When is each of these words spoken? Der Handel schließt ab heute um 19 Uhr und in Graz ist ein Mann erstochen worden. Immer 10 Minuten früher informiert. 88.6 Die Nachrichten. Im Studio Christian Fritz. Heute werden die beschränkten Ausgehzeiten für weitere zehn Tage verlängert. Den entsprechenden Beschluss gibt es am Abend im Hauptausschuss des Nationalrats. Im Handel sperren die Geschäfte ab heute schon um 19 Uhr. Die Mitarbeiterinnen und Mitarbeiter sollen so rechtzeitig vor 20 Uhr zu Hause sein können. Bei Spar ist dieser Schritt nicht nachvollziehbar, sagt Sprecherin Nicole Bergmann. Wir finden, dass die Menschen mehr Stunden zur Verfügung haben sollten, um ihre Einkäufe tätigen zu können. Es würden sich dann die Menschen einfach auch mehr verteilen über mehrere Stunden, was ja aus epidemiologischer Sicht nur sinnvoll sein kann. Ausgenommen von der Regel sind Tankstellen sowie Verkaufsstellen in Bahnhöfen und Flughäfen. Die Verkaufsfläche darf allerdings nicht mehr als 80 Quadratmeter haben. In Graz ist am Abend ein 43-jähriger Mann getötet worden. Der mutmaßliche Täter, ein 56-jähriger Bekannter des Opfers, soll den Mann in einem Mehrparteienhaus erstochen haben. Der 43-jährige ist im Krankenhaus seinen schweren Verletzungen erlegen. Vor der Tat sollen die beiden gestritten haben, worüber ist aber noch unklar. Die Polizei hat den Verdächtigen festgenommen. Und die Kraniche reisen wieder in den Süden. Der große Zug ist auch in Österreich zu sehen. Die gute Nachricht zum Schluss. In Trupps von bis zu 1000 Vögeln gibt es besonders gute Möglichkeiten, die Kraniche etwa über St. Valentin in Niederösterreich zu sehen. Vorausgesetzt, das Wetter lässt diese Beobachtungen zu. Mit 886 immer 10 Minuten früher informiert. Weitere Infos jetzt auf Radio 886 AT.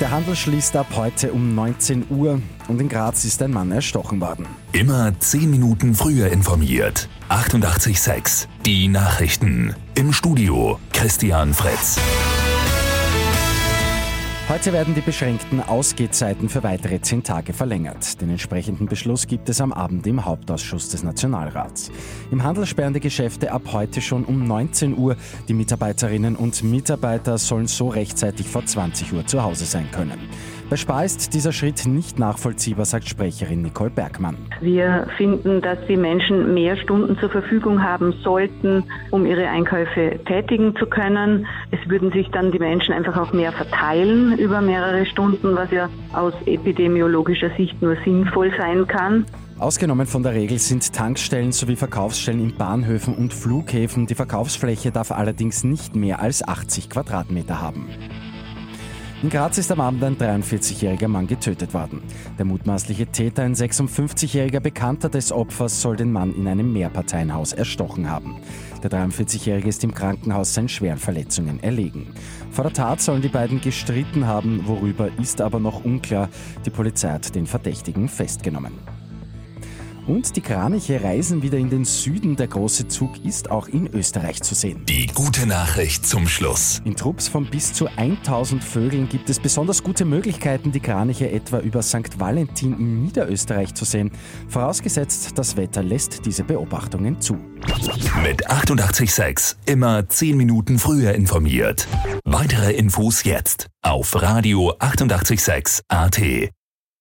Der 0.00 0.10
Handel 0.10 0.34
schließt 0.34 0.76
ab 0.76 0.86
heute 0.96 1.30
um 1.30 1.54
19 1.54 2.06
Uhr 2.08 2.40
und 2.68 2.80
in 2.80 2.88
Graz 2.88 3.26
ist 3.26 3.42
ein 3.42 3.50
Mann 3.50 3.70
erstochen 3.70 4.18
worden. 4.18 4.46
Immer 4.72 5.12
10 5.20 5.50
Minuten 5.50 5.94
früher 5.94 6.28
informiert. 6.28 7.06
88.6 7.28 8.46
Die 8.64 8.88
Nachrichten. 8.88 9.76
Im 9.94 10.14
Studio 10.14 10.80
Christian 10.94 11.52
Fritz. 11.52 11.98
Heute 14.50 14.72
werden 14.72 14.96
die 14.96 15.00
beschränkten 15.00 15.60
Ausgehzeiten 15.62 16.48
für 16.48 16.64
weitere 16.64 17.00
zehn 17.00 17.22
Tage 17.22 17.52
verlängert. 17.52 18.20
Den 18.20 18.30
entsprechenden 18.30 18.88
Beschluss 18.88 19.28
gibt 19.28 19.48
es 19.48 19.60
am 19.60 19.72
Abend 19.72 20.08
im 20.08 20.24
Hauptausschuss 20.24 20.88
des 20.88 21.04
Nationalrats. 21.04 21.92
Im 22.32 22.42
Handel 22.42 22.66
sperren 22.66 22.92
die 22.92 22.98
Geschäfte 22.98 23.52
ab 23.52 23.62
heute 23.70 24.00
schon 24.00 24.24
um 24.24 24.44
19 24.44 24.98
Uhr. 24.98 25.14
Die 25.46 25.54
Mitarbeiterinnen 25.54 26.34
und 26.34 26.64
Mitarbeiter 26.64 27.38
sollen 27.38 27.68
so 27.68 27.90
rechtzeitig 27.90 28.48
vor 28.48 28.66
20 28.66 29.12
Uhr 29.12 29.24
zu 29.24 29.40
Hause 29.40 29.66
sein 29.66 29.88
können. 29.92 30.18
Bei 30.70 30.76
Spar 30.76 31.04
ist 31.04 31.34
dieser 31.34 31.50
Schritt 31.50 31.84
nicht 31.84 32.20
nachvollziehbar, 32.20 32.84
sagt 32.84 33.08
Sprecherin 33.08 33.60
Nicole 33.60 33.90
Bergmann. 33.90 34.36
Wir 34.60 35.08
finden, 35.16 35.60
dass 35.60 35.78
die 35.88 35.96
Menschen 35.96 36.54
mehr 36.54 36.76
Stunden 36.76 37.18
zur 37.18 37.28
Verfügung 37.28 37.82
haben 37.82 38.14
sollten, 38.22 38.84
um 39.10 39.26
ihre 39.26 39.48
Einkäufe 39.48 40.20
tätigen 40.26 40.76
zu 40.76 40.86
können. 40.86 41.44
Es 41.72 41.90
würden 41.90 42.12
sich 42.12 42.28
dann 42.30 42.52
die 42.52 42.60
Menschen 42.60 42.94
einfach 42.94 43.16
auch 43.16 43.32
mehr 43.32 43.50
verteilen 43.50 44.38
über 44.38 44.60
mehrere 44.60 45.04
Stunden, 45.06 45.56
was 45.56 45.72
ja 45.72 45.88
aus 46.12 46.34
epidemiologischer 46.46 47.50
Sicht 47.56 47.82
nur 47.82 47.96
sinnvoll 48.04 48.52
sein 48.56 48.86
kann. 48.86 49.26
Ausgenommen 49.58 50.06
von 50.06 50.22
der 50.22 50.34
Regel 50.34 50.60
sind 50.60 50.92
Tankstellen 50.92 51.50
sowie 51.50 51.74
Verkaufsstellen 51.74 52.38
in 52.38 52.56
Bahnhöfen 52.56 53.16
und 53.16 53.34
Flughäfen. 53.34 54.06
Die 54.06 54.14
Verkaufsfläche 54.14 54.92
darf 54.92 55.10
allerdings 55.10 55.64
nicht 55.64 55.96
mehr 55.96 56.20
als 56.20 56.46
80 56.46 56.90
Quadratmeter 56.90 57.60
haben. 57.60 57.88
In 59.22 59.28
Graz 59.28 59.58
ist 59.58 59.70
am 59.70 59.82
Abend 59.82 60.02
ein 60.02 60.16
43-jähriger 60.16 61.06
Mann 61.06 61.26
getötet 61.26 61.74
worden. 61.74 62.00
Der 62.38 62.46
mutmaßliche 62.46 63.06
Täter, 63.08 63.42
ein 63.42 63.54
56-jähriger 63.54 64.60
Bekannter 64.60 65.10
des 65.10 65.30
Opfers, 65.30 65.82
soll 65.82 65.96
den 65.96 66.10
Mann 66.10 66.34
in 66.34 66.48
einem 66.48 66.72
Mehrparteienhaus 66.72 67.52
erstochen 67.52 68.08
haben. 68.08 68.36
Der 68.82 68.90
43-jährige 68.90 69.68
ist 69.68 69.84
im 69.84 69.92
Krankenhaus 69.92 70.54
seinen 70.54 70.70
schweren 70.70 70.96
Verletzungen 70.96 71.62
erlegen. 71.62 72.14
Vor 72.50 72.64
der 72.64 72.72
Tat 72.72 73.02
sollen 73.02 73.20
die 73.20 73.28
beiden 73.28 73.60
gestritten 73.60 74.26
haben, 74.26 74.62
worüber 74.66 75.10
ist 75.20 75.42
aber 75.42 75.60
noch 75.60 75.84
unklar. 75.84 76.30
Die 76.64 76.70
Polizei 76.70 77.10
hat 77.10 77.34
den 77.34 77.46
Verdächtigen 77.46 78.08
festgenommen. 78.08 78.99
Und 80.06 80.36
die 80.36 80.40
Kraniche 80.40 81.02
reisen 81.02 81.42
wieder 81.42 81.58
in 81.58 81.70
den 81.70 81.84
Süden. 81.84 82.36
Der 82.36 82.48
große 82.48 82.88
Zug 82.88 83.24
ist 83.24 83.50
auch 83.50 83.68
in 83.68 83.86
Österreich 83.92 84.42
zu 84.42 84.54
sehen. 84.54 84.84
Die 84.86 85.06
gute 85.06 85.46
Nachricht 85.46 86.06
zum 86.06 86.26
Schluss. 86.26 86.80
In 86.84 86.96
Trupps 86.96 87.28
von 87.28 87.46
bis 87.46 87.72
zu 87.72 87.86
1000 87.96 88.62
Vögeln 88.62 89.08
gibt 89.08 89.30
es 89.30 89.38
besonders 89.38 89.82
gute 89.82 90.04
Möglichkeiten, 90.04 90.72
die 90.72 90.80
Kraniche 90.80 91.30
etwa 91.30 91.58
über 91.58 91.82
St. 91.82 92.18
Valentin 92.18 92.72
in 92.74 93.02
Niederösterreich 93.02 93.74
zu 93.74 93.84
sehen. 93.84 94.10
Vorausgesetzt, 94.48 95.32
das 95.36 95.56
Wetter 95.56 95.82
lässt 95.82 96.26
diese 96.26 96.44
Beobachtungen 96.44 97.20
zu. 97.20 97.38
Mit 98.22 98.48
886 98.50 99.56
immer 99.66 100.08
10 100.08 100.36
Minuten 100.36 100.78
früher 100.78 101.14
informiert. 101.14 101.86
Weitere 102.24 102.72
Infos 102.72 103.24
jetzt 103.24 103.66
auf 103.82 104.20
Radio 104.20 104.74
886 104.78 105.82
AT. 105.88 106.50